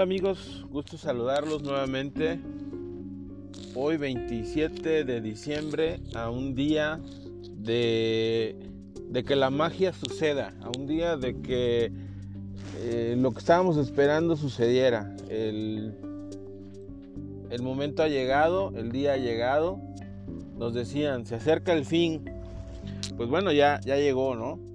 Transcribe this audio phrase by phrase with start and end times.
[0.00, 2.40] Hola amigos, gusto saludarlos nuevamente.
[3.74, 6.98] Hoy 27 de diciembre, a un día
[7.58, 8.56] de,
[9.26, 11.92] que la magia suceda, a un día de que
[12.78, 15.14] eh, lo que estábamos esperando sucediera.
[15.28, 15.94] El,
[17.50, 19.78] el momento ha llegado, el día ha llegado.
[20.56, 22.24] Nos decían, se acerca el fin.
[23.18, 24.69] Pues bueno, ya, ya llegó, ¿no?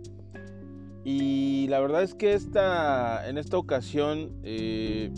[1.08, 5.12] Y la verdad es que esta, en esta ocasión eh,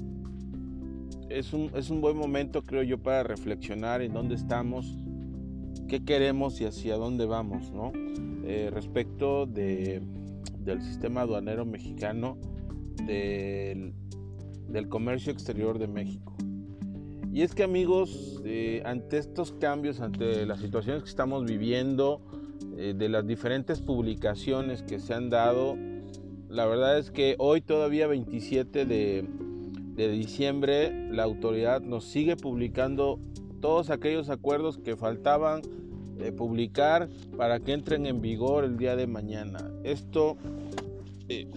[1.29, 4.97] es, un, es, un, buen momento, creo yo, para reflexionar en dónde estamos,
[5.87, 7.93] qué queremos y hacia dónde vamos, ¿no?
[8.43, 10.01] Eh, respecto de,
[10.59, 12.37] del sistema aduanero mexicano,
[13.05, 13.93] del,
[14.67, 16.35] del, comercio exterior de México.
[17.31, 22.21] Y es que amigos, eh, ante estos cambios, ante las situaciones que estamos viviendo,
[22.77, 25.75] eh, de las diferentes publicaciones que se han dado,
[26.49, 29.27] la verdad es que hoy todavía 27 de,
[29.95, 33.19] diciembre la autoridad nos sigue publicando
[33.61, 35.61] todos aquellos acuerdos que faltaban
[36.19, 39.71] eh, publicar para que entren en vigor el día de mañana.
[39.83, 40.37] Esto,
[41.29, 41.47] eh,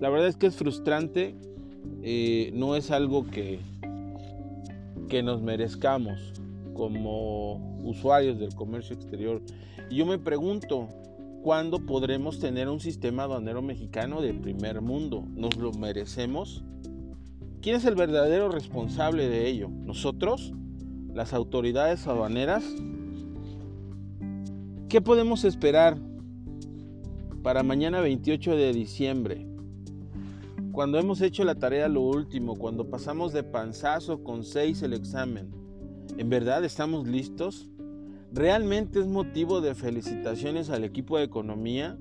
[0.00, 1.34] la verdad es que es frustrante,
[2.52, 3.58] no es algo que,
[5.08, 6.32] que nos merezcamos
[6.78, 9.42] como usuarios del comercio exterior.
[9.90, 10.88] Y yo me pregunto,
[11.42, 15.24] ¿cuándo podremos tener un sistema aduanero mexicano de primer mundo?
[15.34, 16.62] ¿Nos lo merecemos?
[17.60, 19.68] ¿Quién es el verdadero responsable de ello?
[19.68, 20.52] ¿Nosotros?
[21.12, 22.64] ¿Las autoridades aduaneras?
[24.88, 25.98] ¿Qué podemos esperar
[27.42, 29.48] para mañana 28 de diciembre?
[30.70, 35.57] Cuando hemos hecho la tarea lo último, cuando pasamos de panzazo con 6 el examen,
[36.18, 37.70] ¿en verdad estamos listos?
[38.32, 41.96] ¿Realmente es motivo de felicitaciones al equipo de economía?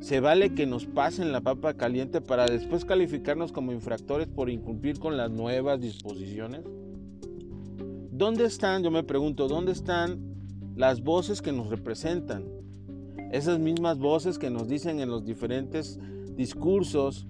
[0.00, 5.00] ¿Se vale que nos pasen la papa caliente para después calificarnos como infractores por incumplir
[5.00, 6.60] con las nuevas disposiciones?
[8.12, 10.20] ¿Dónde están, yo me pregunto, dónde están
[10.76, 12.44] las voces que nos representan?
[13.32, 15.98] Esas mismas voces que nos dicen en los diferentes
[16.36, 17.26] discursos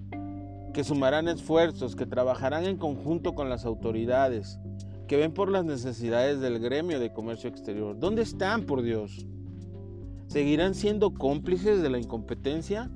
[0.73, 4.59] que sumarán esfuerzos, que trabajarán en conjunto con las autoridades,
[5.07, 7.97] que ven por las necesidades del gremio de comercio exterior.
[7.97, 9.25] ¿Dónde están, por Dios?
[10.27, 12.91] ¿Seguirán siendo cómplices de la incompetencia?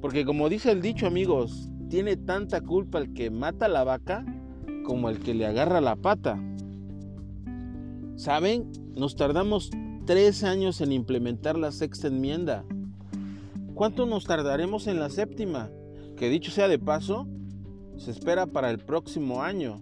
[0.00, 4.24] Porque como dice el dicho, amigos, tiene tanta culpa el que mata la vaca
[4.84, 6.42] como el que le agarra la pata.
[8.16, 8.70] ¿Saben?
[8.96, 9.70] Nos tardamos
[10.06, 12.64] tres años en implementar la sexta enmienda.
[13.74, 15.70] ¿Cuánto nos tardaremos en la séptima?
[16.16, 17.28] Que dicho sea de paso,
[17.96, 19.80] se espera para el próximo año.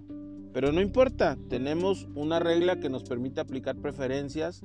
[0.52, 4.62] Pero no importa, tenemos una regla que nos permite aplicar preferencias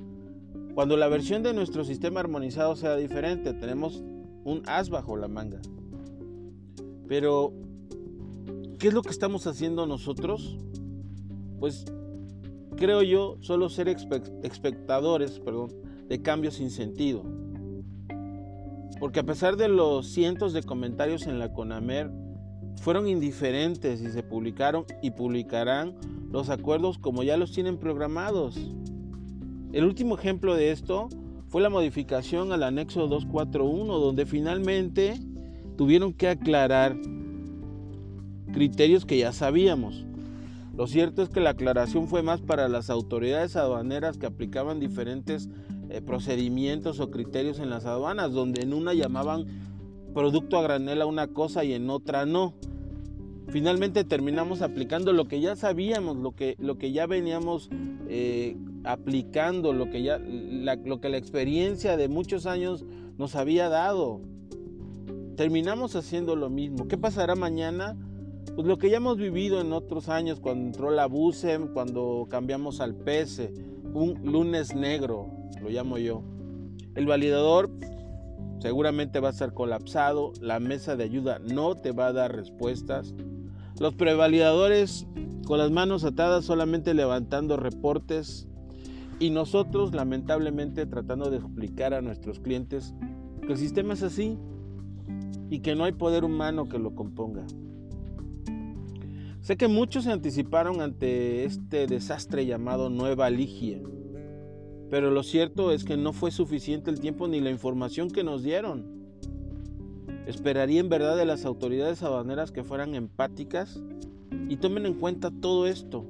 [0.74, 3.52] cuando la versión de nuestro sistema armonizado sea diferente.
[3.52, 4.02] Tenemos
[4.44, 5.60] un as bajo la manga.
[7.06, 7.52] Pero,
[8.78, 10.58] ¿qué es lo que estamos haciendo nosotros?
[11.60, 11.84] Pues
[12.76, 15.70] creo yo solo ser espectadores perdón,
[16.08, 17.22] de cambios sin sentido.
[18.98, 22.10] Porque a pesar de los cientos de comentarios en la CONAMER,
[22.80, 25.94] fueron indiferentes y se publicaron y publicarán
[26.30, 28.58] los acuerdos como ya los tienen programados.
[29.72, 31.08] El último ejemplo de esto
[31.48, 35.18] fue la modificación al anexo 241, donde finalmente
[35.76, 36.96] tuvieron que aclarar
[38.52, 40.04] criterios que ya sabíamos.
[40.76, 45.48] Lo cierto es que la aclaración fue más para las autoridades aduaneras que aplicaban diferentes
[45.90, 49.46] eh, procedimientos o criterios en las aduanas, donde en una llamaban
[50.14, 52.54] producto a granel a una cosa y en otra no.
[53.48, 57.68] Finalmente terminamos aplicando lo que ya sabíamos, lo que, lo que ya veníamos
[58.08, 62.84] eh, aplicando, lo que, ya, la, lo que la experiencia de muchos años
[63.18, 64.20] nos había dado.
[65.36, 66.88] Terminamos haciendo lo mismo.
[66.88, 67.96] ¿Qué pasará mañana?
[68.54, 72.80] Pues lo que ya hemos vivido en otros años, cuando entró la BUSEM, cuando cambiamos
[72.80, 73.52] al PESE,
[73.94, 75.28] un lunes negro,
[75.60, 76.22] lo llamo yo.
[76.94, 77.70] El validador
[78.60, 83.14] seguramente va a estar colapsado, la mesa de ayuda no te va a dar respuestas.
[83.78, 85.06] Los prevalidadores
[85.46, 88.48] con las manos atadas solamente levantando reportes
[89.20, 92.94] y nosotros lamentablemente tratando de explicar a nuestros clientes
[93.46, 94.38] que el sistema es así
[95.50, 97.44] y que no hay poder humano que lo componga.
[99.40, 103.80] Sé que muchos se anticiparon ante este desastre llamado Nueva Ligia
[104.94, 108.44] pero lo cierto es que no fue suficiente el tiempo ni la información que nos
[108.44, 109.03] dieron.
[110.26, 113.80] Esperaría en verdad de las autoridades aduaneras que fueran empáticas
[114.48, 116.06] y tomen en cuenta todo esto.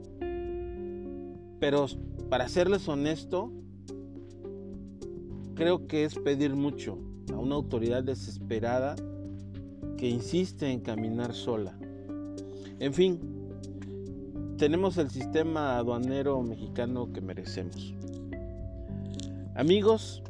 [1.58, 1.86] Pero
[2.28, 3.50] para serles honesto,
[5.54, 6.98] creo que es pedir mucho
[7.32, 8.96] a una autoridad desesperada
[9.96, 11.76] que insiste en caminar sola.
[12.78, 13.20] En fin,
[14.58, 17.94] tenemos el sistema aduanero mexicano que merecemos.
[19.54, 20.22] Amigos,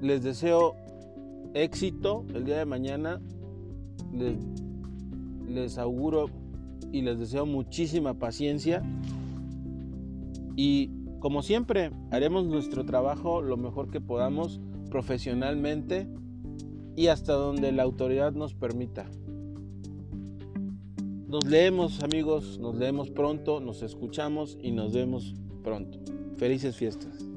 [0.00, 0.76] les deseo
[1.54, 3.20] éxito el día de mañana.
[4.12, 6.30] Les, auguro
[6.92, 8.82] y les deseo muchísima paciencia.
[10.56, 10.90] Y
[11.20, 14.60] como siempre, haremos nuestro trabajo lo mejor que podamos
[14.90, 16.06] profesionalmente
[16.96, 19.06] y hasta donde la autoridad nos permita.
[21.26, 25.34] Nos leemos amigos, nos leemos pronto, nos escuchamos y nos vemos
[25.64, 25.98] pronto.
[26.36, 27.33] Felices fiestas.